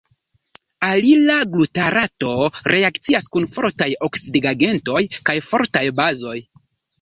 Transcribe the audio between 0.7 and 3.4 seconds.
Alila glutarato reakcias